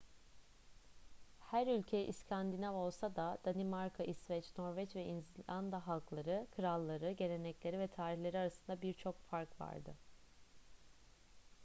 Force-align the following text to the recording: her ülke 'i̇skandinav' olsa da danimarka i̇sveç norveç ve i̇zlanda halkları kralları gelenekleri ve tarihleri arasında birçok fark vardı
her 1.49 1.67
ülke 1.67 2.05
'i̇skandinav' 2.05 2.75
olsa 2.75 3.15
da 3.15 3.37
danimarka 3.45 4.03
i̇sveç 4.03 4.49
norveç 4.57 4.95
ve 4.95 5.05
i̇zlanda 5.05 5.87
halkları 5.87 6.47
kralları 6.51 7.11
gelenekleri 7.11 7.79
ve 7.79 7.87
tarihleri 7.87 8.37
arasında 8.37 8.81
birçok 8.81 9.19
fark 9.29 9.61
vardı 9.61 9.95